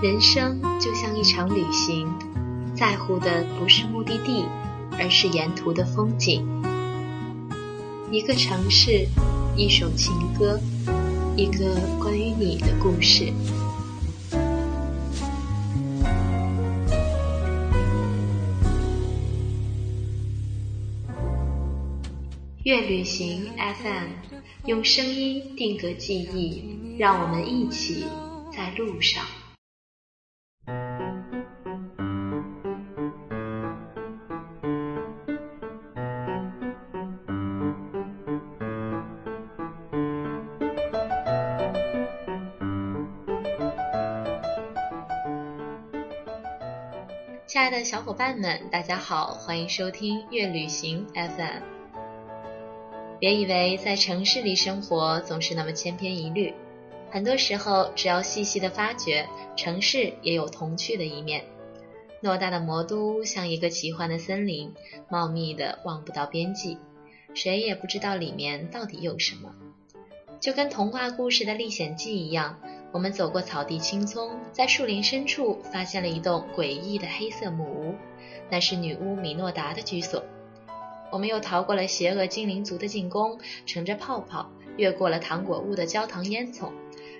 [0.00, 2.08] 人生就像一场旅行，
[2.72, 4.44] 在乎的不是目的地，
[4.92, 6.46] 而是沿途的风景。
[8.12, 9.08] 一个城市，
[9.56, 10.60] 一首情歌，
[11.36, 13.32] 一个关于你的故事。
[22.62, 24.10] 月旅行 FM，
[24.64, 28.04] 用声音定格记忆，让我们一起
[28.54, 29.24] 在路上。
[47.58, 51.60] 亲爱的小伙伴们，大家好，欢迎收听月旅行 FM。
[53.18, 56.54] 别以为在城市里生活总是那么千篇一律，
[57.10, 61.46] 很多时候只要细细的发掘，城市也有童趣的一面。
[62.22, 64.72] 偌大的魔都像一个奇幻的森林，
[65.10, 66.78] 茂密的望不到边际，
[67.34, 69.52] 谁也不知道里面到底有什么。
[70.38, 72.60] 就跟童话故事的历险记一样。
[72.90, 77.94] 我们走过草地青葱，在树林深处发现了一栋诡异的黑色木屋，
[78.48, 80.24] 那是女巫米诺达的居所。
[81.10, 86.70] 我们又逃过了邪恶精灵族的进攻，乘着泡泡越过了糖果屋的焦糖烟囱，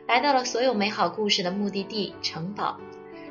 [0.07, 2.79] 来到了所有美好故事的目的地——城堡。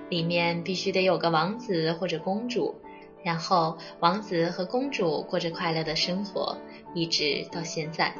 [0.09, 2.75] 里面必须得有个王子或者公主，
[3.23, 6.57] 然后王子和公主过着快乐的生活，
[6.93, 8.15] 一直到现在。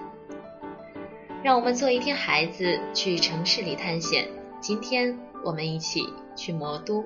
[1.48, 4.28] 让我们做一天孩子，去城市里探险。
[4.60, 6.04] 今天我们一起
[6.36, 7.06] 去魔都。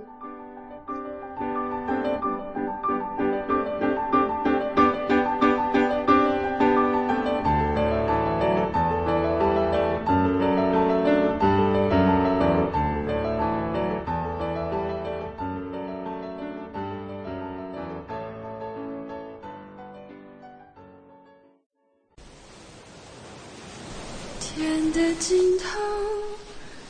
[24.54, 25.80] 天的尽头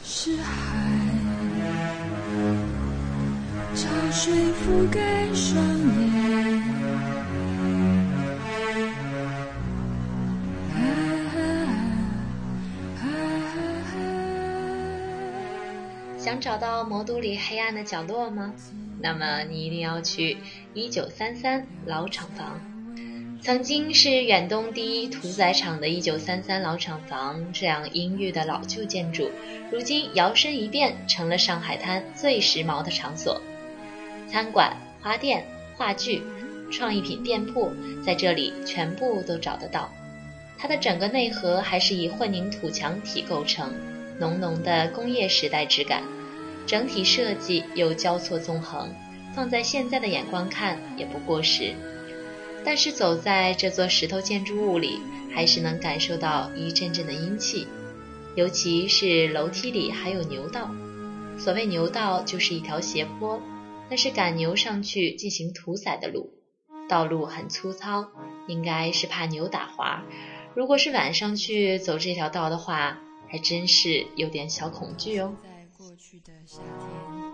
[0.04, 0.52] 是海，
[3.76, 6.62] 潮水覆盖双眼。
[16.18, 18.54] 想找到魔都里黑暗的角落吗？
[19.00, 20.38] 那么你一定要去
[20.74, 22.71] 一九三三老厂房。
[23.44, 29.32] 曾经是远东第一屠宰场的一九三三老厂房，这样阴郁的老旧建筑，
[29.72, 33.42] 如今摇身一变成了上海滩最时髦的场所。
[34.28, 35.44] 餐馆、花店、
[35.76, 36.22] 话剧、
[36.72, 37.72] 创意品店铺，
[38.06, 39.92] 在这里全部都找得到。
[40.60, 43.74] 它的整个内核还是以混凝土墙体构成，
[44.20, 46.04] 浓浓的工业时代质感，
[46.68, 48.88] 整体设计又交错纵横，
[49.34, 51.74] 放在现在的眼光看也不过时。
[52.64, 55.00] 但是走在这座石头建筑物里，
[55.34, 57.68] 还是能感受到一阵阵的阴气，
[58.36, 60.70] 尤其是楼梯里还有牛道。
[61.38, 63.42] 所谓牛道，就是一条斜坡，
[63.90, 66.34] 那是赶牛上去进行屠宰的路，
[66.88, 68.08] 道路很粗糙，
[68.48, 70.04] 应该是怕牛打滑。
[70.54, 75.34] 如果是晚上去走这条道的话，还真是有点小恐惧哦。
[75.42, 77.31] 在过去的夏天。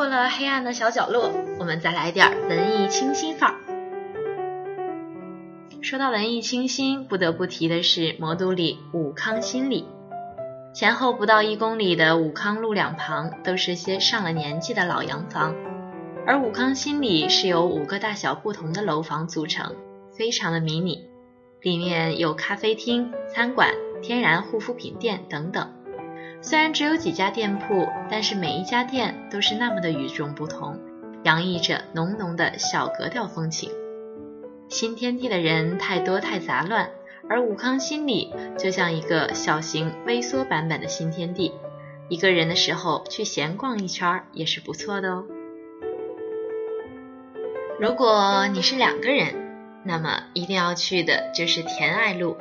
[0.00, 3.56] 过了黑暗的小角落，我们再来点文艺清新范儿。
[5.82, 9.86] 说到文艺清新，不得不提的是魔都里武康新里。
[10.72, 15.54] 前后不到一公里的武康路两旁都是些上了年纪的老洋房，
[16.26, 19.76] 而武康新里是由五个大小不同的楼房组成，
[20.16, 21.10] 非常的迷你，
[21.60, 23.68] 里面有咖啡厅、餐馆、
[24.00, 25.70] 天然护肤品店等等。
[26.42, 30.80] 虽然只有几家店铺，但是每一家店都是那么的与众不同，
[31.22, 33.70] 洋溢着浓浓的小格调风情。
[34.68, 36.90] 新天地的人太多太杂乱，
[37.28, 41.52] 而武康新里就像一个小型微缩版本的新天地，
[42.08, 45.24] 一个人的时候去闲逛一圈也是不错的哦。
[47.78, 52.36] 如果你是两个人，那么一定要去的就是田爱路。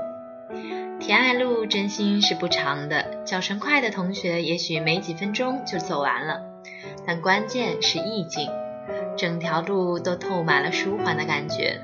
[1.00, 6.42] 田爱路真心是不长的，脚程快的同学也许没几分钟就走完了。
[7.08, 8.50] 但关键是意境，
[9.18, 11.80] 整条路都透满了舒缓的感觉，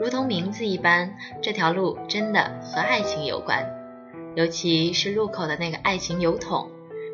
[0.00, 3.64] 如同名字一般，这条路真的和爱情有关。
[4.34, 6.70] 尤其是路口的那个爱情邮筒，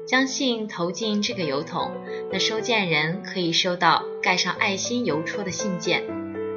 [0.06, 1.90] 将信投进这个邮筒，
[2.32, 6.04] 那收件人可以收到盖上爱心邮戳的信件。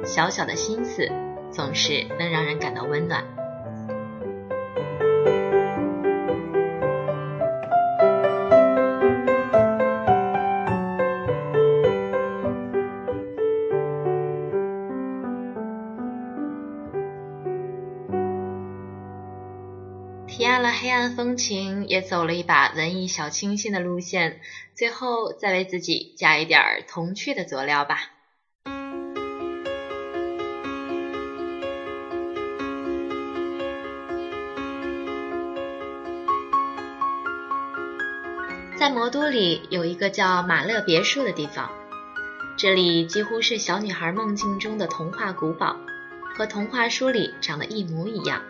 [0.04, 1.10] 小小的心思，
[1.50, 3.24] 总是能让人感到温暖。
[20.36, 24.40] 体验了黑暗风情，也走了一把文艺小清新的路线，
[24.74, 28.10] 最后再为自己加一点童趣的佐料吧。
[38.76, 41.70] 在魔都里有一个叫马勒别墅的地方，
[42.58, 45.76] 这里几乎是小女孩梦境中的童话古堡，
[46.36, 48.42] 和童话书里长得一模一样。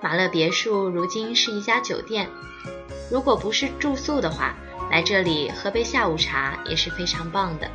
[0.00, 2.28] 马勒别墅如今是一家酒店，
[3.10, 4.54] 如果不是住宿的话，
[4.90, 7.68] 来这里喝杯下午茶也是非常棒的。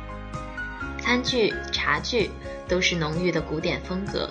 [0.98, 2.30] 餐具、茶具
[2.66, 4.30] 都是浓郁的古典风格，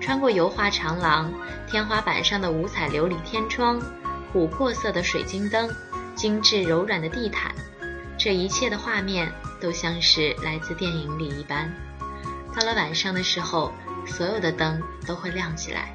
[0.00, 1.32] 穿过油画长廊，
[1.68, 3.80] 天花板上的五彩琉璃天窗，
[4.34, 5.70] 琥珀色的水晶灯，
[6.16, 7.54] 精致柔软的地毯，
[8.18, 11.72] 这一切的画面都像是来自电影里一般。
[12.52, 13.72] 到了晚上的时候，
[14.04, 15.94] 所有的灯都会亮起来。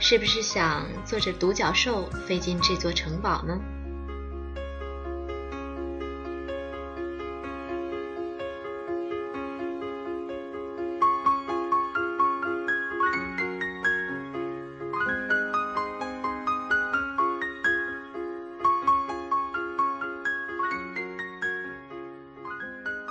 [0.00, 3.60] 是不是想坐着独角兽飞进这座城堡呢？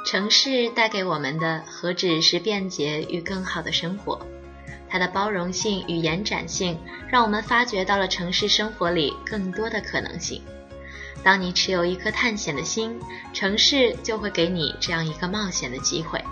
[0.05, 4.25] 城市带给我们的何止是便捷与更好的生活？
[4.89, 6.79] 它的包容性与延展性，
[7.09, 10.41] 让我们发掘到了城市生活里更多的可能性。
[11.23, 12.99] 当你持有一颗探险的心，
[13.33, 16.23] 城市就会给你这样一个冒险的机会。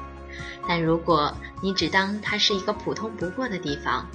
[0.67, 4.07] 但如果你只当它是一个普通不过的地方，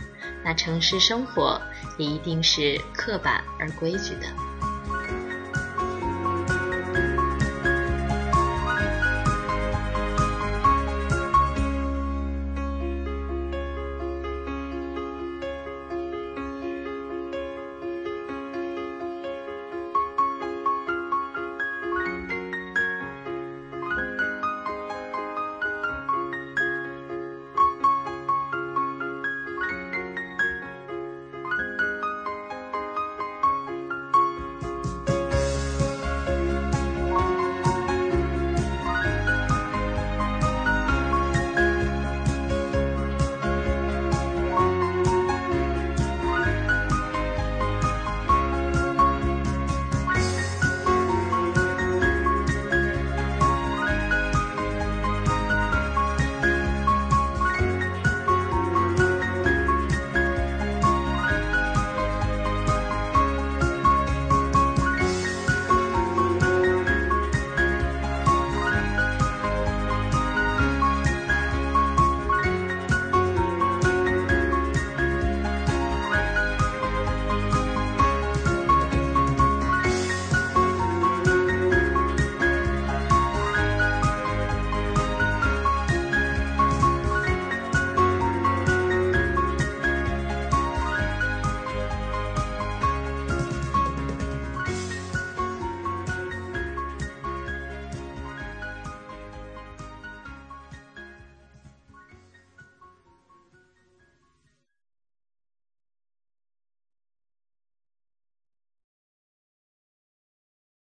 [0.44, 1.60] 那城市生活
[1.98, 4.26] 也一定是刻板而规矩的。